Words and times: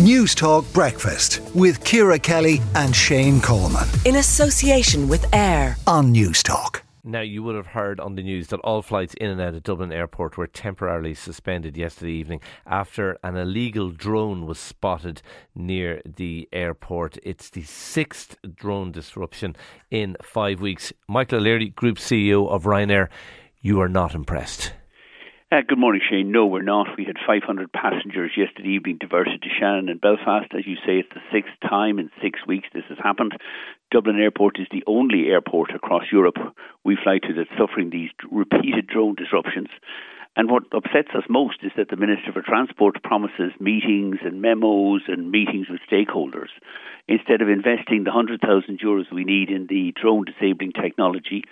Newstalk 0.00 0.72
Breakfast 0.72 1.42
with 1.54 1.84
Ciara 1.84 2.18
Kelly 2.18 2.62
and 2.74 2.96
Shane 2.96 3.38
Coleman. 3.38 3.86
In 4.06 4.16
association 4.16 5.08
with 5.08 5.26
AIR 5.34 5.76
on 5.86 6.14
Newstalk. 6.14 6.80
Now, 7.04 7.20
you 7.20 7.42
would 7.42 7.54
have 7.54 7.66
heard 7.66 8.00
on 8.00 8.14
the 8.14 8.22
news 8.22 8.46
that 8.46 8.60
all 8.60 8.80
flights 8.80 9.12
in 9.20 9.28
and 9.28 9.38
out 9.42 9.52
of 9.52 9.62
Dublin 9.62 9.92
Airport 9.92 10.38
were 10.38 10.46
temporarily 10.46 11.12
suspended 11.12 11.76
yesterday 11.76 12.12
evening 12.12 12.40
after 12.66 13.18
an 13.22 13.36
illegal 13.36 13.90
drone 13.90 14.46
was 14.46 14.58
spotted 14.58 15.20
near 15.54 16.00
the 16.06 16.48
airport. 16.50 17.18
It's 17.22 17.50
the 17.50 17.64
sixth 17.64 18.38
drone 18.54 18.92
disruption 18.92 19.54
in 19.90 20.16
five 20.22 20.62
weeks. 20.62 20.94
Michael 21.08 21.40
O'Leary, 21.40 21.68
Group 21.68 21.98
CEO 21.98 22.48
of 22.48 22.62
Ryanair, 22.62 23.08
you 23.60 23.82
are 23.82 23.88
not 23.90 24.14
impressed. 24.14 24.72
Uh, 25.52 25.62
good 25.66 25.80
morning, 25.80 26.00
Shane. 26.08 26.30
No, 26.30 26.46
we're 26.46 26.62
not. 26.62 26.96
We 26.96 27.04
had 27.04 27.16
500 27.26 27.72
passengers 27.72 28.30
yesterday 28.36 28.68
evening 28.68 28.98
diverted 29.00 29.42
to 29.42 29.48
Shannon 29.58 29.88
and 29.88 30.00
Belfast. 30.00 30.46
As 30.56 30.64
you 30.64 30.76
say, 30.86 31.02
it's 31.02 31.08
the 31.12 31.26
sixth 31.32 31.50
time 31.68 31.98
in 31.98 32.08
six 32.22 32.38
weeks 32.46 32.68
this 32.72 32.84
has 32.88 32.98
happened. 33.02 33.32
Dublin 33.90 34.20
Airport 34.20 34.60
is 34.60 34.68
the 34.70 34.84
only 34.86 35.26
airport 35.26 35.74
across 35.74 36.04
Europe 36.12 36.36
we 36.84 36.96
fly 37.02 37.18
to 37.18 37.34
that's 37.34 37.50
suffering 37.58 37.90
these 37.90 38.10
repeated 38.30 38.86
drone 38.86 39.16
disruptions. 39.16 39.70
And 40.36 40.48
what 40.48 40.70
upsets 40.70 41.10
us 41.16 41.24
most 41.28 41.64
is 41.64 41.72
that 41.76 41.90
the 41.90 41.96
Minister 41.96 42.30
for 42.32 42.42
Transport 42.42 43.02
promises 43.02 43.50
meetings 43.58 44.18
and 44.22 44.40
memos 44.40 45.02
and 45.08 45.32
meetings 45.32 45.66
with 45.68 45.80
stakeholders 45.90 46.54
instead 47.08 47.42
of 47.42 47.48
investing 47.48 48.04
the 48.04 48.14
100,000 48.14 48.78
euros 48.78 49.12
we 49.12 49.24
need 49.24 49.50
in 49.50 49.66
the 49.66 49.92
drone 50.00 50.26
disabling 50.26 50.70
technology 50.70 51.42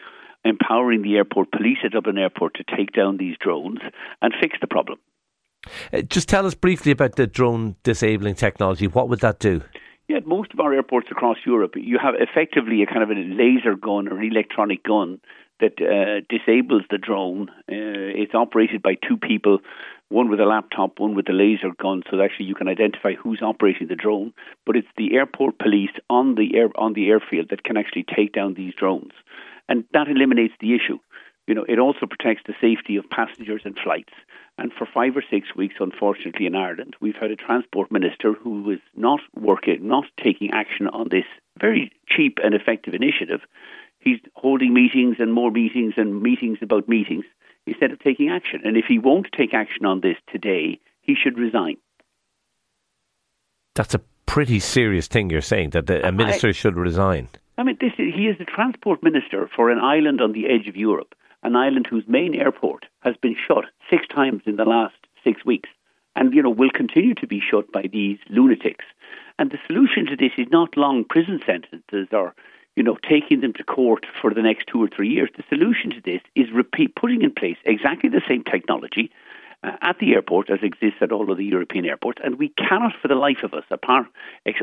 empowering 0.45 1.03
the 1.03 1.17
airport 1.17 1.51
police 1.53 1.79
at 1.85 1.93
Dublin 1.93 2.19
Airport 2.19 2.55
to 2.55 2.77
take 2.77 2.93
down 2.93 3.17
these 3.17 3.37
drones 3.39 3.81
and 4.23 4.35
fix 4.41 4.57
the 4.61 4.67
problem. 4.67 4.99
Uh, 5.93 6.03
just 6.03 6.29
tell 6.29 6.47
us 6.47 6.55
briefly 6.55 6.93
about 6.93 7.17
the 7.17 7.27
drone 7.27 7.77
disabling 7.83 8.35
technology. 8.35 8.87
What 8.87 9.09
would 9.09 9.21
that 9.21 9.39
do? 9.39 9.63
Yeah, 10.09 10.21
most 10.25 10.55
of 10.55 10.61
our 10.61 10.73
airports 10.73 11.09
across 11.11 11.37
Europe, 11.45 11.75
you 11.77 11.99
have 12.03 12.15
effectively 12.19 12.83
a 12.83 12.87
kind 12.87 13.03
of 13.03 13.11
a 13.11 13.15
laser 13.15 13.75
gun 13.75 14.09
or 14.09 14.19
an 14.19 14.25
electronic 14.25 14.83
gun 14.83 15.21
that 15.61 15.75
uh, 15.83 16.25
disables 16.31 16.83
the 16.91 16.99
drone. 16.99 17.51
Uh, 17.71 18.17
it's 18.17 18.35
operated 18.35 18.81
by 18.81 18.95
two 18.95 19.19
people, 19.19 19.59
one 20.09 20.31
with 20.31 20.41
a 20.41 20.47
laptop, 20.47 20.99
one 20.99 21.15
with 21.15 21.29
a 21.29 21.33
laser 21.33 21.73
gun, 21.79 22.03
so 22.09 22.17
that 22.17 22.25
actually 22.25 22.47
you 22.47 22.55
can 22.55 22.69
identify 22.69 23.13
who's 23.15 23.43
operating 23.43 23.89
the 23.89 23.97
drone. 23.97 24.33
But 24.65 24.77
it's 24.77 24.89
the 24.97 25.15
airport 25.15 25.59
police 25.59 25.91
on 26.09 26.37
the 26.37 26.57
air 26.57 26.71
on 26.77 26.95
the 26.95 27.09
airfield 27.09 27.49
that 27.51 27.65
can 27.65 27.77
actually 27.77 28.07
take 28.17 28.33
down 28.33 28.55
these 28.55 28.75
drones 28.75 29.13
and 29.69 29.85
that 29.93 30.09
eliminates 30.09 30.55
the 30.61 30.75
issue. 30.75 30.99
You 31.47 31.55
know, 31.55 31.65
it 31.67 31.79
also 31.79 32.07
protects 32.07 32.43
the 32.47 32.55
safety 32.61 32.97
of 32.97 33.09
passengers 33.09 33.63
and 33.65 33.77
flights. 33.83 34.13
And 34.59 34.71
for 34.73 34.87
five 34.93 35.17
or 35.17 35.25
six 35.31 35.55
weeks, 35.57 35.77
unfortunately, 35.81 36.47
in 36.47 36.55
Ireland, 36.55 36.95
we've 37.01 37.17
had 37.19 37.31
a 37.31 37.37
transport 37.37 37.91
minister 37.91 38.35
who 38.35 38.71
is 38.71 38.81
not 38.95 39.21
working, 39.35 39.89
not 39.89 40.05
taking 40.23 40.51
action 40.53 40.89
on 40.89 41.09
this 41.11 41.25
very 41.59 41.91
cheap 42.07 42.39
and 42.43 42.55
effective 42.55 42.93
initiative. 42.93 43.41
He's 44.01 44.19
holding 44.35 44.75
meetings 44.75 45.17
and 45.19 45.33
more 45.33 45.51
meetings 45.51 45.95
and 45.97 46.23
meetings 46.23 46.59
about 46.61 46.89
meetings 46.89 47.25
instead 47.67 47.93
of 47.93 48.01
taking 48.01 48.29
action. 48.29 48.61
And 48.65 48.77
if 48.77 48.85
he 48.87 48.99
won't 48.99 49.29
take 49.37 49.55
action 49.55 49.87
on 49.87 50.01
this 50.01 50.17
today, 50.31 50.81
he 51.01 51.15
should 51.15 51.39
resign. 51.39 51.77
That's 53.75 53.95
a 53.95 54.01
pretty 54.27 54.61
serious 54.61 55.07
thing 55.09 55.31
you're 55.31 55.41
saying 55.41 55.71
that 55.71 55.89
a 55.91 56.13
minister 56.13 56.49
I, 56.49 56.53
should 56.53 56.77
resign. 56.77 57.29
I 57.59 57.65
mean, 57.65 57.77
this 57.81 57.93
is, 57.99 58.15
he 58.15 58.29
is 58.29 58.39
the 58.39 58.45
transport 58.45 59.03
minister 59.03 59.51
for 59.55 59.69
an 59.69 59.81
island 59.81 60.21
on 60.21 60.31
the 60.31 60.47
edge 60.47 60.69
of 60.69 60.77
Europe, 60.77 61.17
an 61.43 61.57
island 61.57 61.89
whose 61.89 62.07
main 62.07 62.37
airport 62.37 62.87
has 63.01 63.17
been 63.17 63.35
shut 63.35 63.65
six 63.91 64.07
times 64.07 64.43
in 64.47 64.55
the 64.55 64.65
last 64.65 64.95
six 65.25 65.45
weeks, 65.45 65.69
and 66.15 66.33
you 66.33 66.41
know 66.41 66.51
will 66.51 66.71
continue 66.71 67.15
to 67.15 67.27
be 67.27 67.41
shut 67.41 67.73
by 67.73 67.83
these 67.93 68.19
lunatics. 68.31 68.85
And 69.41 69.51
the 69.51 69.59
solution 69.67 70.07
to 70.07 70.17
this 70.17 70.31
is 70.39 70.47
not 70.53 70.77
long 70.77 71.05
prison 71.05 71.41
sentences 71.45 72.07
or 72.13 72.33
you 72.77 72.85
know 72.85 72.97
taking 73.03 73.41
them 73.41 73.55
to 73.55 73.65
court 73.65 74.07
for 74.23 74.33
the 74.33 74.43
next 74.43 74.69
two 74.69 74.81
or 74.81 74.89
three 74.89 75.09
years. 75.09 75.31
The 75.37 75.43
solution 75.49 75.91
to 75.91 76.01
this 76.01 76.23
is 76.37 76.53
repeat 76.53 76.95
putting 76.95 77.23
in 77.23 77.33
place 77.33 77.59
exactly 77.65 78.09
the 78.09 78.23
same 78.29 78.45
technology 78.45 79.11
uh, 79.65 79.73
at 79.83 79.99
the 79.99 80.15
airport 80.15 80.49
as 80.49 80.61
exists 80.63 80.99
at 81.01 81.11
all 81.11 81.29
of 81.29 81.39
the 81.39 81.45
European 81.45 81.87
airports, 81.87 82.21
and 82.23 82.39
we 82.39 82.51
cannot, 82.51 82.95
for 83.03 83.09
the 83.09 83.17
life 83.17 83.43
of 83.43 83.53
us, 83.53 83.65
apart 83.73 84.07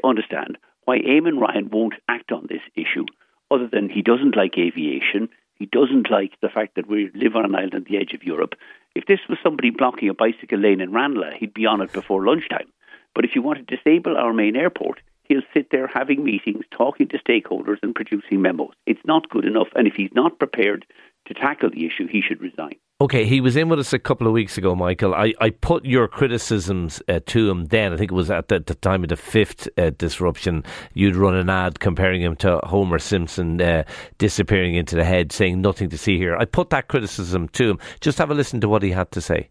understand 0.06 0.58
why 0.86 1.00
Eamon 1.00 1.40
Ryan 1.40 1.70
won't 1.70 1.96
act 2.08 2.32
on 2.32 2.48
this 2.48 2.62
issue, 2.76 3.06
other 3.52 3.68
than 3.68 3.90
he 3.90 4.02
doesn't 4.02 4.38
like 4.38 4.58
aviation, 4.58 5.30
he 5.56 5.66
doesn't 5.66 6.10
like 6.10 6.34
the 6.42 6.50
fact 6.50 6.76
that 6.76 6.88
we 6.88 7.12
live 7.14 7.36
on 7.36 7.46
an 7.46 7.56
island 7.56 7.74
at 7.76 7.86
the 7.86 7.98
edge 7.98 8.14
of 8.14 8.24
Europe. 8.24 8.56
If 8.94 9.06
this 9.06 9.20
was 9.30 9.38
somebody 9.44 9.70
blocking 9.70 10.10
a 10.10 10.14
bicycle 10.14 10.60
lane 10.60 10.82
in 10.82 10.92
Ranelagh, 10.92 11.38
he'd 11.38 11.54
be 11.54 11.66
on 11.66 11.82
it 11.82 11.92
before 11.92 12.26
lunchtime. 12.26 12.72
But 13.14 13.26
if 13.26 13.36
you 13.36 13.42
want 13.42 13.66
to 13.66 13.76
disable 13.76 14.18
our 14.18 14.34
main 14.34 14.56
airport, 14.56 15.02
he'll 15.24 15.42
sit 15.54 15.70
there 15.72 15.88
having 15.88 16.24
meetings, 16.24 16.66
talking 16.72 17.08
to 17.10 17.20
stakeholders, 17.20 17.78
and 17.82 17.96
producing 17.96 18.42
memos. 18.42 18.74
It's 18.86 19.06
not 19.06 19.30
good 19.30 19.46
enough. 19.46 19.70
And 19.76 19.88
if 19.88 19.96
he's 19.96 20.14
not 20.14 20.40
prepared 20.40 20.86
to 21.28 21.34
tackle 21.34 21.70
the 21.70 21.86
issue, 21.86 22.08
he 22.10 22.22
should 22.22 22.42
resign. 22.42 22.76
Okay, 23.02 23.26
he 23.26 23.42
was 23.42 23.58
in 23.58 23.68
with 23.68 23.80
us 23.80 23.92
a 23.92 24.00
couple 24.00 24.26
of 24.26 24.32
weeks 24.32 24.58
ago, 24.58 24.74
Michael. 24.74 25.14
I, 25.14 25.34
I 25.42 25.50
put 25.50 25.84
your 25.84 26.08
criticisms 26.08 27.02
uh, 27.10 27.20
to 27.26 27.50
him 27.50 27.66
then. 27.66 27.92
I 27.92 27.98
think 27.98 28.12
it 28.12 28.16
was 28.16 28.32
at 28.32 28.48
the, 28.48 28.60
the 28.60 28.76
time 28.76 29.04
of 29.04 29.10
the 29.10 29.18
fifth 29.18 29.68
uh, 29.78 29.90
disruption. 29.98 30.64
You'd 30.94 31.18
run 31.18 31.36
an 31.36 31.50
ad 31.50 31.82
comparing 31.82 32.22
him 32.22 32.38
to 32.38 32.62
Homer 32.64 33.00
Simpson 33.00 33.60
uh, 33.60 33.84
disappearing 34.18 34.76
into 34.76 34.96
the 34.96 35.04
head, 35.04 35.34
saying 35.34 35.62
nothing 35.62 35.90
to 35.90 35.98
see 35.98 36.18
here. 36.18 36.38
I 36.38 36.46
put 36.46 36.70
that 36.70 36.88
criticism 36.88 37.50
to 37.50 37.72
him. 37.72 37.80
Just 38.00 38.18
have 38.18 38.32
a 38.32 38.34
listen 38.34 38.62
to 38.62 38.70
what 38.70 38.82
he 38.82 38.92
had 38.92 39.12
to 39.12 39.20
say. 39.20 39.50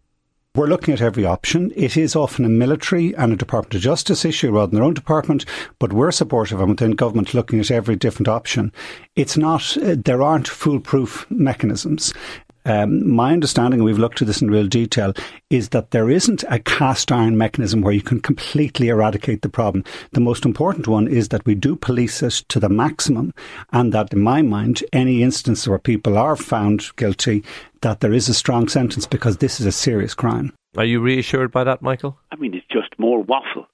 We're 0.57 0.69
looking 0.69 0.95
at 0.95 1.01
every 1.01 1.25
option. 1.25 1.73
It 1.75 1.97
is 1.97 2.15
often 2.15 2.45
a 2.45 2.49
military 2.49 3.13
and 3.17 3.33
a 3.33 3.37
Department 3.37 3.75
of 3.75 3.81
Justice 3.81 4.25
issue 4.25 4.53
rather 4.53 4.69
than 4.69 4.77
their 4.77 4.85
own 4.85 4.95
department, 4.95 5.45
but 5.81 5.93
we're 5.93 6.13
supportive 6.13 6.61
and 6.61 6.69
within 6.71 6.93
government 6.93 7.35
looking 7.35 7.59
at 7.59 7.73
every 7.73 7.97
different 7.97 8.29
option. 8.29 8.73
It's 9.17 9.37
not, 9.37 9.77
uh, 9.79 9.97
there 9.99 10.23
aren't 10.23 10.47
foolproof 10.47 11.27
mechanisms. 11.29 12.15
Um, 12.65 13.09
my 13.11 13.33
understanding, 13.33 13.81
and 13.81 13.85
we've 13.85 13.99
looked 13.99 14.23
at 14.23 14.27
this 14.27 14.41
in 14.41 14.51
real 14.51 14.67
detail, 14.67 15.13
is 15.51 15.71
that 15.71 15.91
there 15.91 16.11
isn't 16.11 16.45
a 16.49 16.59
cast 16.59 17.13
iron 17.13 17.37
mechanism 17.37 17.83
where 17.83 17.93
you 17.93 18.03
can 18.03 18.21
completely 18.21 18.89
eradicate 18.89 19.43
the 19.43 19.49
problem. 19.49 19.85
The 20.13 20.21
most 20.21 20.45
important 20.45 20.89
one 20.89 21.07
is 21.07 21.29
that 21.29 21.45
we 21.45 21.55
do 21.55 21.77
police 21.77 22.23
it 22.23 22.43
to 22.49 22.59
the 22.59 22.69
maximum, 22.69 23.35
and 23.73 23.93
that, 23.93 24.13
in 24.13 24.21
my 24.21 24.43
mind, 24.43 24.83
any 24.93 25.23
instance 25.23 25.69
where 25.69 25.79
people 25.79 26.17
are 26.17 26.37
found 26.37 26.95
guilty, 26.97 27.45
that 27.83 28.01
there 28.01 28.15
is 28.15 28.29
a 28.29 28.35
strong 28.35 28.69
sentence 28.69 29.07
because 29.07 29.37
this 29.37 29.61
is 29.61 29.67
a 29.67 29.73
serious 29.73 30.15
crime. 30.15 30.53
Are 30.77 30.85
you 30.85 31.01
reassured 31.01 31.53
by 31.53 31.65
that, 31.65 31.83
Michael? 31.83 32.19
I 32.33 32.37
mean, 32.37 32.55
it's 32.55 32.67
just 32.71 32.99
more 32.99 33.23
waffle. 33.23 33.67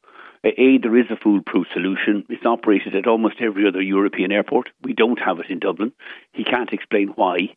A, 0.43 0.79
there 0.79 0.97
is 0.97 1.11
a 1.11 1.17
foolproof 1.17 1.67
solution. 1.73 2.25
It's 2.31 2.47
operated 2.47 2.97
at 2.97 3.07
almost 3.07 3.37
every 3.41 3.69
other 3.69 3.83
European 3.83 4.33
airport. 4.33 4.71
We 4.83 4.95
don't 4.95 5.19
have 5.19 5.39
it 5.39 5.51
in 5.51 5.59
Dublin. 5.59 5.93
He 6.33 6.45
can't 6.45 6.73
explain 6.73 7.09
why 7.09 7.55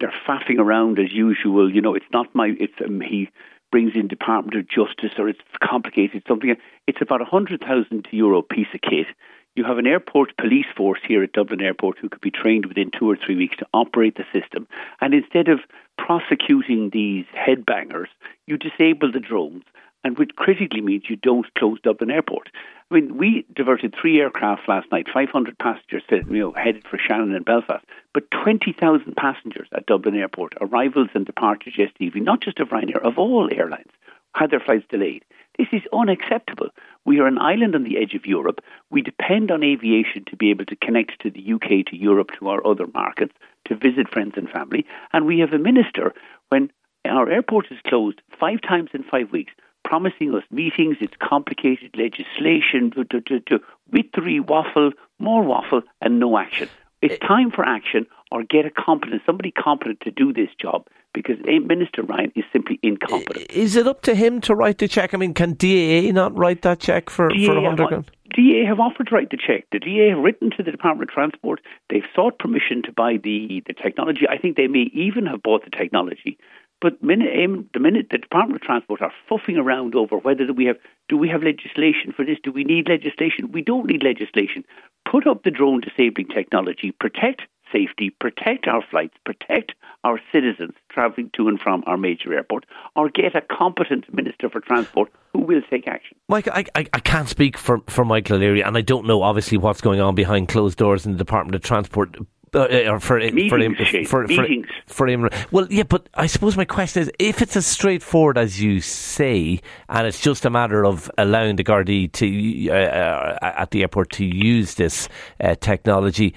they're 0.00 0.14
faffing 0.26 0.58
around 0.58 0.98
as 0.98 1.12
usual. 1.12 1.72
You 1.72 1.80
know, 1.80 1.94
it's 1.94 2.10
not 2.12 2.34
my. 2.34 2.54
It's 2.58 2.74
um, 2.84 3.00
he 3.00 3.28
brings 3.70 3.92
in 3.94 4.08
Department 4.08 4.56
of 4.56 4.68
Justice 4.68 5.18
or 5.18 5.28
it's 5.28 5.40
complicated 5.62 6.22
something. 6.28 6.54
It's 6.86 7.00
about 7.00 7.22
a 7.22 7.26
hundred 7.26 7.60
thousand 7.60 8.06
euro 8.10 8.42
piece 8.42 8.68
of 8.74 8.80
kit. 8.80 9.06
You 9.54 9.64
have 9.64 9.78
an 9.78 9.86
airport 9.86 10.36
police 10.36 10.66
force 10.76 11.00
here 11.06 11.22
at 11.22 11.32
Dublin 11.32 11.62
Airport 11.62 11.98
who 11.98 12.10
could 12.10 12.20
be 12.20 12.30
trained 12.30 12.66
within 12.66 12.90
two 12.90 13.10
or 13.10 13.16
three 13.16 13.36
weeks 13.36 13.56
to 13.56 13.66
operate 13.72 14.16
the 14.16 14.26
system. 14.38 14.68
And 15.00 15.14
instead 15.14 15.48
of 15.48 15.60
prosecuting 15.96 16.90
these 16.90 17.24
headbangers, 17.34 18.08
you 18.46 18.58
disable 18.58 19.10
the 19.10 19.20
drones 19.20 19.64
and 20.04 20.18
which 20.18 20.36
critically 20.36 20.80
means 20.80 21.04
you 21.08 21.16
don't 21.16 21.52
close 21.54 21.80
Dublin 21.82 22.12
Airport. 22.12 22.50
I 22.90 22.94
mean, 22.94 23.16
we 23.16 23.44
diverted 23.52 23.94
three 24.00 24.20
aircraft 24.20 24.68
last 24.68 24.92
night, 24.92 25.08
500 25.12 25.58
passengers 25.58 26.04
you 26.10 26.22
know, 26.38 26.52
headed 26.52 26.86
for 26.88 26.96
Shannon 26.96 27.34
and 27.34 27.44
Belfast, 27.44 27.84
but 28.16 28.30
20,000 28.30 29.14
passengers 29.14 29.68
at 29.74 29.84
Dublin 29.84 30.14
Airport, 30.16 30.54
arrivals 30.62 31.10
and 31.12 31.26
departures 31.26 31.74
yesterday 31.76 32.06
evening, 32.06 32.24
not 32.24 32.40
just 32.40 32.58
of 32.60 32.70
Ryanair, 32.70 33.04
of 33.04 33.18
all 33.18 33.46
airlines, 33.52 33.90
had 34.34 34.50
their 34.50 34.58
flights 34.58 34.86
delayed. 34.88 35.22
This 35.58 35.66
is 35.70 35.82
unacceptable. 35.92 36.68
We 37.04 37.20
are 37.20 37.26
an 37.26 37.36
island 37.36 37.74
on 37.74 37.84
the 37.84 37.98
edge 37.98 38.14
of 38.14 38.24
Europe. 38.24 38.60
We 38.90 39.02
depend 39.02 39.50
on 39.50 39.62
aviation 39.62 40.24
to 40.30 40.36
be 40.36 40.48
able 40.48 40.64
to 40.64 40.76
connect 40.76 41.20
to 41.20 41.30
the 41.30 41.52
UK, 41.52 41.84
to 41.90 41.96
Europe, 41.98 42.30
to 42.38 42.48
our 42.48 42.66
other 42.66 42.86
markets, 42.86 43.34
to 43.66 43.76
visit 43.76 44.08
friends 44.10 44.32
and 44.38 44.48
family. 44.48 44.86
And 45.12 45.26
we 45.26 45.40
have 45.40 45.52
a 45.52 45.58
minister 45.58 46.14
when 46.48 46.72
our 47.04 47.28
airport 47.28 47.70
is 47.70 47.76
closed 47.86 48.22
five 48.40 48.62
times 48.62 48.88
in 48.94 49.02
five 49.02 49.30
weeks 49.30 49.52
promising 49.84 50.34
us 50.34 50.42
meetings, 50.50 50.96
it's 51.02 51.16
complicated 51.20 51.94
legislation, 51.98 52.92
to, 52.92 53.04
to, 53.04 53.20
to, 53.20 53.40
to 53.40 53.60
wittery 53.92 54.40
waffle, 54.40 54.92
more 55.18 55.42
waffle, 55.42 55.82
and 56.00 56.18
no 56.18 56.38
action. 56.38 56.70
It's 57.02 57.22
eh. 57.22 57.26
time 57.26 57.50
for 57.50 57.64
action 57.64 58.06
or 58.30 58.42
get 58.42 58.66
a 58.66 58.70
competent, 58.70 59.22
somebody 59.24 59.50
competent 59.50 60.00
to 60.00 60.10
do 60.10 60.32
this 60.32 60.48
job 60.60 60.86
because 61.12 61.36
Minister 61.46 62.02
Ryan 62.02 62.32
is 62.34 62.44
simply 62.52 62.78
incompetent. 62.82 63.50
Is 63.50 63.76
it 63.76 63.86
up 63.86 64.02
to 64.02 64.14
him 64.14 64.40
to 64.42 64.54
write 64.54 64.78
the 64.78 64.88
check? 64.88 65.14
I 65.14 65.16
mean, 65.16 65.32
can 65.32 65.54
DAA 65.54 66.12
not 66.12 66.36
write 66.36 66.62
that 66.62 66.80
check 66.80 67.08
for, 67.08 67.28
DAA 67.28 67.46
for 67.46 67.54
100 67.54 67.88
grand? 67.88 68.10
DAA 68.34 68.66
have 68.66 68.80
offered 68.80 69.08
to 69.08 69.14
write 69.14 69.30
the 69.30 69.38
check. 69.38 69.64
The 69.72 69.78
DA 69.78 70.10
have 70.10 70.18
written 70.18 70.50
to 70.56 70.62
the 70.62 70.70
Department 70.70 71.10
of 71.10 71.14
Transport. 71.14 71.60
They've 71.88 72.04
sought 72.14 72.38
permission 72.38 72.82
to 72.82 72.92
buy 72.92 73.16
the, 73.22 73.62
the 73.66 73.72
technology. 73.72 74.28
I 74.28 74.36
think 74.36 74.56
they 74.56 74.66
may 74.66 74.90
even 74.92 75.24
have 75.26 75.42
bought 75.42 75.64
the 75.64 75.70
technology. 75.70 76.36
But 76.80 77.02
minute, 77.02 77.30
the 77.72 77.80
minute 77.80 78.08
the 78.10 78.18
Department 78.18 78.60
of 78.60 78.66
Transport 78.66 79.00
are 79.00 79.12
fuffing 79.28 79.56
around 79.56 79.94
over 79.94 80.18
whether 80.18 80.52
we 80.52 80.66
have 80.66 80.76
do 81.08 81.16
we 81.16 81.28
have 81.30 81.42
legislation 81.42 82.12
for 82.14 82.24
this? 82.24 82.36
Do 82.42 82.52
we 82.52 82.64
need 82.64 82.88
legislation? 82.88 83.52
We 83.52 83.62
don't 83.62 83.86
need 83.86 84.02
legislation. 84.02 84.64
Put 85.10 85.26
up 85.26 85.42
the 85.42 85.50
drone 85.50 85.80
disabling 85.80 86.28
technology, 86.28 86.92
protect 86.92 87.42
safety, 87.72 88.10
protect 88.10 88.66
our 88.66 88.82
flights, 88.90 89.14
protect 89.24 89.72
our 90.04 90.20
citizens 90.32 90.72
travelling 90.88 91.30
to 91.34 91.48
and 91.48 91.60
from 91.60 91.82
our 91.86 91.96
major 91.96 92.32
airport, 92.32 92.64
or 92.94 93.08
get 93.08 93.34
a 93.34 93.40
competent 93.40 94.12
Minister 94.14 94.48
for 94.48 94.60
Transport 94.60 95.10
who 95.32 95.40
will 95.40 95.62
take 95.68 95.88
action. 95.88 96.16
Mike, 96.28 96.48
I, 96.48 96.64
I, 96.74 96.86
I 96.92 97.00
can't 97.00 97.28
speak 97.28 97.58
for, 97.58 97.80
for 97.88 98.04
Michael 98.04 98.36
O'Leary, 98.36 98.62
and 98.62 98.76
I 98.76 98.80
don't 98.80 99.06
know 99.06 99.22
obviously 99.22 99.58
what's 99.58 99.80
going 99.80 100.00
on 100.00 100.14
behind 100.14 100.48
closed 100.48 100.78
doors 100.78 101.06
in 101.06 101.12
the 101.12 101.18
Department 101.18 101.54
of 101.54 101.62
Transport. 101.62 102.16
Uh, 102.54 102.60
uh 102.60 102.98
for, 103.00 103.18
meetings, 103.18 103.76
for 104.08 104.24
for, 104.24 104.26
meetings. 104.26 104.66
for 104.86 105.08
him. 105.08 105.28
Well, 105.50 105.66
yeah, 105.68 105.82
but 105.82 106.08
I 106.14 106.26
suppose 106.26 106.56
my 106.56 106.64
question 106.64 107.02
is, 107.02 107.10
if 107.18 107.42
it's 107.42 107.56
as 107.56 107.66
straightforward 107.66 108.38
as 108.38 108.62
you 108.62 108.80
say, 108.80 109.60
and 109.88 110.06
it's 110.06 110.20
just 110.20 110.44
a 110.44 110.50
matter 110.50 110.86
of 110.86 111.10
allowing 111.18 111.56
the 111.56 111.64
Gardaí 111.64 112.10
to 112.12 112.70
uh, 112.70 112.74
uh, 112.74 113.38
at 113.42 113.72
the 113.72 113.82
airport 113.82 114.10
to 114.12 114.24
use 114.24 114.76
this 114.76 115.08
uh, 115.40 115.56
technology, 115.56 116.34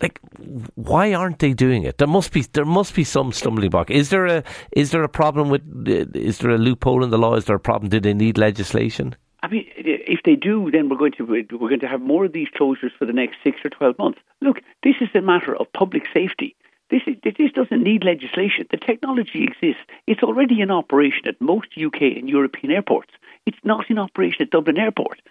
like 0.00 0.18
why 0.74 1.12
aren't 1.12 1.38
they 1.38 1.52
doing 1.52 1.82
it? 1.84 1.98
There 1.98 2.08
must 2.08 2.32
be 2.32 2.42
there 2.42 2.64
must 2.64 2.94
be 2.94 3.04
some 3.04 3.32
stumbling 3.32 3.70
block. 3.70 3.90
Is 3.90 4.10
there 4.10 4.26
a 4.26 4.42
is 4.72 4.90
there 4.90 5.02
a 5.02 5.08
problem 5.08 5.48
with 5.50 5.62
uh, 5.86 6.18
is 6.18 6.38
there 6.38 6.50
a 6.50 6.58
loophole 6.58 7.04
in 7.04 7.10
the 7.10 7.18
law? 7.18 7.34
Is 7.34 7.44
there 7.44 7.56
a 7.56 7.60
problem? 7.60 7.90
Do 7.90 8.00
they 8.00 8.14
need 8.14 8.38
legislation? 8.38 9.14
I 9.42 9.48
mean, 9.48 9.66
if 9.76 10.20
they 10.24 10.36
do, 10.36 10.70
then 10.70 10.88
we're 10.88 10.98
going 10.98 11.12
to 11.12 11.24
we're 11.24 11.68
going 11.68 11.80
to 11.80 11.88
have 11.88 12.00
more 12.00 12.24
of 12.24 12.32
these 12.32 12.48
closures 12.48 12.92
for 12.98 13.06
the 13.06 13.12
next 13.12 13.36
six 13.42 13.58
or 13.64 13.70
twelve 13.70 13.98
months. 13.98 14.20
Look, 14.40 14.60
this 14.82 14.96
is 15.00 15.08
a 15.14 15.20
matter 15.20 15.56
of 15.56 15.72
public 15.72 16.04
safety. 16.12 16.56
This 16.90 17.02
is, 17.06 17.14
this 17.22 17.52
doesn't 17.52 17.82
need 17.82 18.04
legislation. 18.04 18.66
The 18.70 18.76
technology 18.76 19.44
exists. 19.44 19.82
It's 20.08 20.24
already 20.24 20.60
in 20.60 20.72
operation 20.72 21.28
at 21.28 21.40
most 21.40 21.68
UK 21.80 22.02
and 22.18 22.28
European 22.28 22.72
airports. 22.72 23.12
It's 23.46 23.58
not 23.62 23.88
in 23.88 23.98
operation 23.98 24.42
at 24.42 24.50
Dublin 24.50 24.76
Airport. 24.76 25.22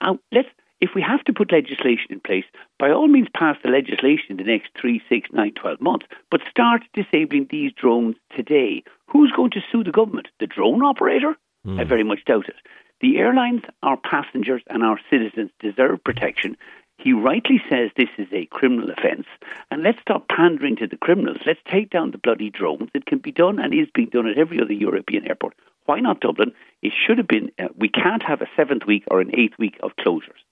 Now, 0.00 0.20
let's 0.30 0.48
if 0.80 0.90
we 0.94 1.02
have 1.02 1.24
to 1.24 1.32
put 1.32 1.52
legislation 1.52 2.06
in 2.10 2.20
place, 2.20 2.44
by 2.78 2.90
all 2.90 3.08
means 3.08 3.28
pass 3.34 3.56
the 3.62 3.70
legislation 3.70 4.26
in 4.30 4.36
the 4.36 4.44
next 4.44 4.70
three, 4.80 5.02
six, 5.08 5.28
nine, 5.32 5.52
twelve 5.54 5.80
months, 5.80 6.06
but 6.30 6.40
start 6.48 6.82
disabling 6.94 7.48
these 7.50 7.72
drones 7.72 8.16
today. 8.36 8.82
Who's 9.08 9.32
going 9.32 9.50
to 9.52 9.60
sue 9.72 9.82
the 9.82 9.90
government? 9.90 10.28
The 10.38 10.46
drone 10.46 10.82
operator? 10.82 11.36
Mm. 11.66 11.80
I 11.80 11.84
very 11.84 12.04
much 12.04 12.24
doubt 12.24 12.48
it. 12.48 12.56
The 13.00 13.18
airlines, 13.18 13.62
our 13.82 13.96
passengers, 13.96 14.62
and 14.68 14.82
our 14.82 14.98
citizens 15.10 15.50
deserve 15.60 16.02
protection. 16.04 16.56
He 16.98 17.12
rightly 17.12 17.62
says 17.70 17.90
this 17.96 18.08
is 18.18 18.26
a 18.32 18.46
criminal 18.46 18.90
offence, 18.90 19.26
and 19.70 19.84
let's 19.84 20.00
stop 20.00 20.26
pandering 20.28 20.76
to 20.76 20.88
the 20.88 20.96
criminals. 20.96 21.38
Let's 21.46 21.60
take 21.70 21.90
down 21.90 22.10
the 22.10 22.18
bloody 22.18 22.50
drones. 22.50 22.90
It 22.92 23.06
can 23.06 23.18
be 23.18 23.30
done 23.30 23.60
and 23.60 23.72
is 23.72 23.88
being 23.94 24.08
done 24.08 24.26
at 24.26 24.36
every 24.36 24.60
other 24.60 24.72
European 24.72 25.28
airport. 25.28 25.54
Why 25.86 26.00
not 26.00 26.20
Dublin? 26.20 26.52
It 26.82 26.92
should 26.92 27.18
have 27.18 27.28
been. 27.28 27.50
Uh, 27.58 27.68
we 27.76 27.88
can't 27.88 28.22
have 28.22 28.42
a 28.42 28.48
seventh 28.56 28.84
week 28.84 29.04
or 29.08 29.20
an 29.20 29.30
eighth 29.32 29.58
week 29.58 29.78
of 29.80 29.92
closures. 29.96 30.42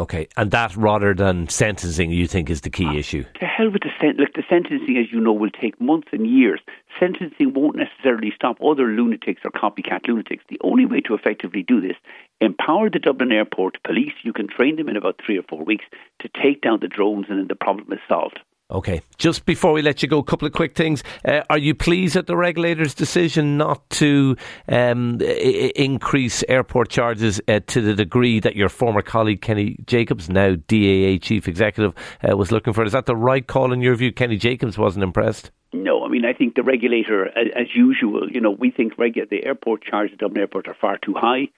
Okay, 0.00 0.28
and 0.38 0.50
that 0.52 0.74
rather 0.76 1.12
than 1.12 1.46
sentencing, 1.50 2.10
you 2.10 2.26
think 2.26 2.48
is 2.48 2.62
the 2.62 2.70
key 2.70 2.86
ah, 2.86 2.94
issue? 2.94 3.22
To 3.38 3.44
hell 3.44 3.68
with 3.70 3.82
the 3.82 3.90
sen- 4.00 4.16
look. 4.16 4.32
The 4.32 4.42
sentencing, 4.48 4.96
as 4.96 5.12
you 5.12 5.20
know, 5.20 5.34
will 5.34 5.50
take 5.50 5.78
months 5.78 6.08
and 6.12 6.26
years. 6.26 6.58
Sentencing 6.98 7.52
won't 7.52 7.76
necessarily 7.76 8.32
stop 8.34 8.56
other 8.64 8.86
lunatics 8.86 9.42
or 9.44 9.50
copycat 9.50 10.08
lunatics. 10.08 10.42
The 10.48 10.58
only 10.64 10.86
way 10.86 11.02
to 11.02 11.12
effectively 11.12 11.62
do 11.62 11.82
this: 11.82 11.96
empower 12.40 12.88
the 12.88 12.98
Dublin 12.98 13.30
Airport 13.30 13.82
police. 13.82 14.14
You 14.22 14.32
can 14.32 14.48
train 14.48 14.76
them 14.76 14.88
in 14.88 14.96
about 14.96 15.20
three 15.22 15.36
or 15.36 15.42
four 15.42 15.62
weeks 15.62 15.84
to 16.20 16.30
take 16.42 16.62
down 16.62 16.80
the 16.80 16.88
drones, 16.88 17.26
and 17.28 17.38
then 17.38 17.48
the 17.48 17.54
problem 17.54 17.92
is 17.92 18.00
solved. 18.08 18.40
Okay. 18.70 19.02
Just 19.18 19.46
before 19.46 19.72
we 19.72 19.82
let 19.82 20.02
you 20.02 20.08
go, 20.08 20.18
a 20.18 20.24
couple 20.24 20.46
of 20.46 20.52
quick 20.52 20.74
things. 20.76 21.02
Uh, 21.24 21.42
are 21.50 21.58
you 21.58 21.74
pleased 21.74 22.16
at 22.16 22.26
the 22.26 22.36
regulator's 22.36 22.94
decision 22.94 23.56
not 23.56 23.88
to 23.90 24.36
um, 24.68 25.18
I- 25.20 25.72
increase 25.74 26.44
airport 26.48 26.88
charges 26.88 27.40
uh, 27.48 27.60
to 27.66 27.80
the 27.80 27.94
degree 27.94 28.38
that 28.40 28.54
your 28.54 28.68
former 28.68 29.02
colleague 29.02 29.40
Kenny 29.42 29.76
Jacobs, 29.86 30.28
now 30.28 30.54
DAA 30.54 31.18
chief 31.20 31.48
executive, 31.48 31.94
uh, 32.28 32.36
was 32.36 32.52
looking 32.52 32.72
for? 32.72 32.84
Is 32.84 32.92
that 32.92 33.06
the 33.06 33.16
right 33.16 33.46
call 33.46 33.72
in 33.72 33.80
your 33.80 33.96
view? 33.96 34.12
Kenny 34.12 34.36
Jacobs 34.36 34.78
wasn't 34.78 35.02
impressed. 35.02 35.50
No, 35.72 36.04
I 36.04 36.08
mean 36.08 36.24
I 36.24 36.32
think 36.32 36.54
the 36.54 36.62
regulator, 36.62 37.26
as, 37.26 37.46
as 37.56 37.66
usual, 37.74 38.28
you 38.30 38.40
know, 38.40 38.50
we 38.50 38.70
think 38.70 38.96
regu- 38.96 39.28
the 39.28 39.44
airport 39.44 39.82
charges 39.82 40.14
at 40.14 40.18
Dublin 40.20 40.40
Airport 40.40 40.68
are 40.68 40.76
far 40.80 40.98
too 40.98 41.14
high. 41.14 41.48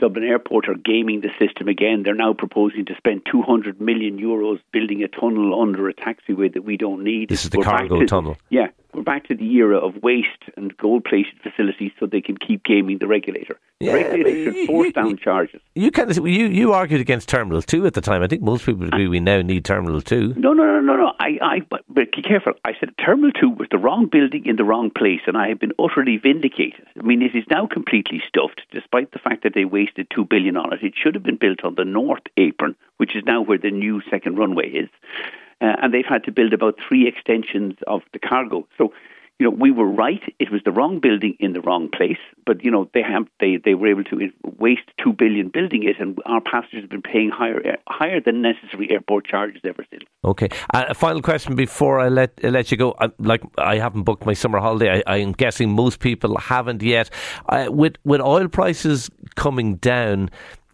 Dublin 0.00 0.24
Airport 0.24 0.66
are 0.68 0.74
gaming 0.74 1.20
the 1.20 1.28
system 1.38 1.68
again. 1.68 2.02
They're 2.02 2.14
now 2.14 2.32
proposing 2.32 2.86
to 2.86 2.94
spend 2.96 3.26
200 3.30 3.80
million 3.80 4.18
euros 4.18 4.58
building 4.72 5.02
a 5.02 5.08
tunnel 5.08 5.60
under 5.60 5.88
a 5.88 5.94
taxiway 5.94 6.52
that 6.54 6.62
we 6.64 6.78
don't 6.78 7.04
need. 7.04 7.28
This 7.28 7.44
is 7.44 7.50
the 7.50 7.58
We're 7.58 7.64
cargo 7.64 8.00
to, 8.00 8.06
tunnel. 8.06 8.38
Yeah, 8.48 8.68
we're 8.94 9.02
back 9.02 9.26
to 9.28 9.34
the 9.34 9.44
era 9.44 9.78
of 9.78 10.02
waste 10.02 10.44
and 10.56 10.76
gold-plated 10.76 11.40
facilities, 11.42 11.92
so 11.98 12.06
they 12.06 12.20
can 12.20 12.36
keep 12.36 12.64
gaming 12.64 12.98
the 12.98 13.06
regulator. 13.06 13.58
The 13.80 13.86
yeah, 13.86 13.92
regulator 13.94 14.52
should 14.52 14.66
force 14.66 14.92
down 14.92 15.16
charges. 15.16 15.60
You 15.74 15.90
kind 15.90 16.10
of 16.10 16.16
you 16.18 16.46
you 16.46 16.72
argued 16.72 17.00
against 17.00 17.28
Terminal 17.28 17.62
Two 17.62 17.86
at 17.86 17.94
the 17.94 18.00
time. 18.00 18.22
I 18.22 18.26
think 18.26 18.42
most 18.42 18.66
people 18.66 18.86
agree 18.86 19.08
we 19.08 19.20
now 19.20 19.40
need 19.42 19.64
Terminal 19.64 20.00
Two. 20.02 20.34
No, 20.36 20.52
no, 20.52 20.64
no, 20.64 20.80
no, 20.80 20.96
no. 20.96 21.12
I, 21.18 21.38
I, 21.40 21.60
but, 21.60 21.82
but 21.88 22.12
be 22.12 22.22
careful. 22.22 22.52
I 22.64 22.72
said 22.78 22.90
Terminal 22.98 23.32
Two 23.32 23.50
was 23.50 23.68
the 23.70 23.78
wrong 23.78 24.06
building 24.06 24.44
in 24.46 24.56
the 24.56 24.64
wrong 24.64 24.90
place, 24.90 25.20
and 25.26 25.36
I 25.36 25.48
have 25.48 25.60
been 25.60 25.72
utterly 25.78 26.18
vindicated. 26.18 26.86
I 26.98 27.02
mean, 27.02 27.22
it 27.22 27.34
is 27.34 27.44
now 27.50 27.66
completely 27.66 28.22
stuffed, 28.26 28.62
despite 28.70 29.12
the 29.12 29.18
fact 29.18 29.42
that 29.44 29.54
they 29.54 29.64
wasted 29.64 30.08
two 30.14 30.24
billion 30.24 30.56
on 30.56 30.72
it. 30.72 30.82
It 30.82 30.94
should 30.96 31.14
have 31.14 31.24
been 31.24 31.36
built 31.36 31.64
on 31.64 31.76
the 31.76 31.84
north 31.84 32.24
apron, 32.36 32.76
which 32.98 33.16
is 33.16 33.24
now 33.24 33.40
where 33.40 33.58
the 33.58 33.70
new 33.70 34.02
second 34.10 34.36
runway 34.36 34.68
is 34.68 34.88
uh, 35.60 35.76
and 35.82 35.92
they've 35.92 36.06
had 36.06 36.24
to 36.24 36.32
build 36.32 36.52
about 36.52 36.78
three 36.86 37.06
extensions 37.06 37.74
of 37.86 38.02
the 38.12 38.18
cargo. 38.18 38.66
So, 38.78 38.92
you 39.38 39.44
know, 39.44 39.56
we 39.58 39.70
were 39.70 39.86
right. 39.86 40.20
It 40.38 40.50
was 40.50 40.60
the 40.64 40.70
wrong 40.70 41.00
building 41.00 41.34
in 41.40 41.54
the 41.54 41.62
wrong 41.62 41.88
place, 41.88 42.18
but 42.44 42.62
you 42.62 42.70
know 42.70 42.90
they 42.92 43.00
have 43.00 43.26
they, 43.40 43.56
they 43.56 43.74
were 43.74 43.88
able 43.88 44.04
to 44.04 44.30
waste 44.58 44.82
two 45.02 45.14
billion 45.14 45.48
building 45.48 45.82
it, 45.84 45.98
and 45.98 46.18
our 46.26 46.42
passengers 46.42 46.82
have 46.82 46.90
been 46.90 47.00
paying 47.00 47.30
higher 47.30 47.78
higher 47.88 48.20
than 48.20 48.42
necessary 48.42 48.90
airport 48.90 49.24
charges 49.24 49.62
ever 49.64 49.82
since. 49.90 50.02
Okay, 50.26 50.48
uh, 50.74 50.84
a 50.90 50.94
final 50.94 51.22
question 51.22 51.54
before 51.54 52.00
I 52.00 52.10
let 52.10 52.38
uh, 52.44 52.48
let 52.48 52.70
you 52.70 52.76
go. 52.76 52.94
I, 53.00 53.08
like 53.18 53.42
I 53.56 53.78
haven't 53.78 54.02
booked 54.02 54.26
my 54.26 54.34
summer 54.34 54.58
holiday. 54.58 55.02
I, 55.06 55.16
am 55.16 55.32
guessing 55.32 55.70
most 55.70 56.00
people 56.00 56.36
haven't 56.36 56.82
yet. 56.82 57.08
Uh, 57.48 57.68
with 57.70 57.96
with 58.04 58.20
oil 58.20 58.46
prices 58.46 59.10
coming 59.36 59.76
down, 59.76 60.28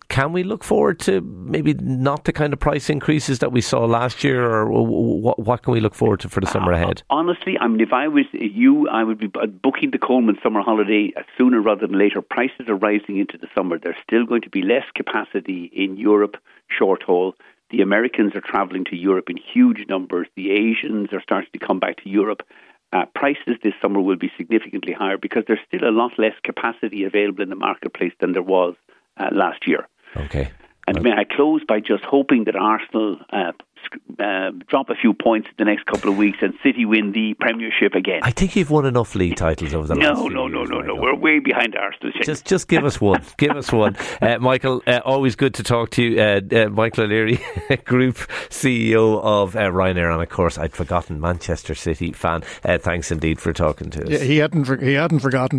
can 0.08 0.32
we 0.32 0.42
look 0.42 0.62
forward 0.62 1.00
to 1.00 1.20
maybe 1.20 1.74
not 1.74 2.24
the 2.24 2.32
kind 2.32 2.52
of 2.52 2.60
price 2.60 2.88
increases 2.88 3.40
that 3.40 3.52
we 3.52 3.60
saw 3.60 3.84
last 3.84 4.22
year, 4.24 4.44
or 4.44 4.66
what, 4.82 5.38
what 5.38 5.62
can 5.62 5.72
we 5.72 5.80
look 5.80 5.94
forward 5.94 6.20
to 6.20 6.28
for 6.28 6.40
the 6.40 6.46
summer 6.46 6.72
ahead? 6.72 7.02
Uh, 7.10 7.14
honestly, 7.14 7.56
I 7.58 7.66
mean, 7.68 7.80
if 7.80 7.92
I 7.92 8.08
was 8.08 8.24
you, 8.32 8.88
I 8.88 9.04
would 9.04 9.18
be 9.18 9.26
booking 9.26 9.90
the 9.90 9.98
Coleman 9.98 10.38
summer 10.42 10.62
holiday 10.62 11.12
sooner 11.36 11.60
rather 11.60 11.86
than 11.86 11.98
later. 11.98 12.22
Prices 12.22 12.68
are 12.68 12.76
rising 12.76 13.18
into 13.18 13.36
the 13.38 13.48
summer. 13.54 13.78
There's 13.78 13.96
still 14.02 14.24
going 14.26 14.42
to 14.42 14.50
be 14.50 14.62
less 14.62 14.84
capacity 14.94 15.70
in 15.74 15.96
Europe 15.96 16.36
short 16.68 17.02
haul. 17.02 17.34
The 17.70 17.80
Americans 17.80 18.34
are 18.36 18.40
travelling 18.40 18.84
to 18.86 18.96
Europe 18.96 19.28
in 19.28 19.36
huge 19.36 19.88
numbers. 19.88 20.28
The 20.36 20.50
Asians 20.52 21.12
are 21.12 21.20
starting 21.20 21.50
to 21.52 21.58
come 21.58 21.80
back 21.80 21.96
to 22.02 22.08
Europe. 22.08 22.42
Uh, 22.92 23.04
prices 23.14 23.56
this 23.62 23.74
summer 23.82 24.00
will 24.00 24.16
be 24.16 24.30
significantly 24.36 24.92
higher 24.92 25.18
because 25.18 25.42
there's 25.48 25.58
still 25.66 25.88
a 25.88 25.90
lot 25.90 26.12
less 26.18 26.34
capacity 26.44 27.02
available 27.04 27.42
in 27.42 27.50
the 27.50 27.56
marketplace 27.56 28.12
than 28.20 28.32
there 28.32 28.42
was 28.42 28.74
uh, 29.16 29.28
last 29.32 29.66
year. 29.66 29.88
Okay. 30.16 30.50
And 30.88 31.02
may 31.02 31.10
I 31.10 31.24
close 31.24 31.62
by 31.66 31.80
just 31.80 32.04
hoping 32.04 32.44
that 32.44 32.54
Arsenal 32.54 33.18
uh, 33.30 33.52
uh, 34.18 34.50
drop 34.68 34.88
a 34.88 34.94
few 34.94 35.14
points 35.14 35.48
in 35.48 35.54
the 35.58 35.64
next 35.64 35.84
couple 35.86 36.10
of 36.10 36.16
weeks 36.16 36.38
and 36.40 36.54
City 36.62 36.84
win 36.84 37.12
the 37.12 37.34
Premiership 37.34 37.94
again. 37.94 38.20
I 38.22 38.30
think 38.30 38.56
you've 38.56 38.70
won 38.70 38.86
enough 38.86 39.14
league 39.14 39.36
titles 39.36 39.74
over 39.74 39.86
the 39.86 39.94
no, 39.94 40.10
last. 40.10 40.18
No, 40.18 40.28
no, 40.28 40.46
no, 40.46 40.62
no, 40.64 40.80
no. 40.80 40.94
We're 40.94 41.14
way 41.16 41.38
behind 41.40 41.76
Arsenal. 41.76 42.12
Just, 42.22 42.46
just 42.46 42.68
give 42.68 42.84
us 42.84 43.00
one. 43.00 43.22
give 43.36 43.56
us 43.56 43.72
one, 43.72 43.96
uh, 44.22 44.38
Michael. 44.38 44.82
Uh, 44.86 45.00
always 45.04 45.36
good 45.36 45.54
to 45.54 45.62
talk 45.62 45.90
to 45.90 46.02
you, 46.02 46.20
uh, 46.20 46.40
uh 46.52 46.68
Michael 46.68 47.04
O'Leary, 47.04 47.40
Group 47.84 48.16
CEO 48.48 49.20
of 49.22 49.56
uh, 49.56 49.60
Ryanair, 49.60 50.12
and 50.12 50.22
of 50.22 50.28
course 50.28 50.58
I'd 50.58 50.72
forgotten 50.72 51.20
Manchester 51.20 51.74
City 51.74 52.12
fan. 52.12 52.42
Uh, 52.64 52.78
thanks 52.78 53.10
indeed 53.10 53.40
for 53.40 53.52
talking 53.52 53.90
to 53.90 54.04
us. 54.04 54.10
Yeah, 54.10 54.18
he 54.18 54.38
hadn't. 54.38 54.64
For- 54.64 54.76
he 54.76 54.94
hadn't 54.94 55.20
forgotten. 55.20 55.58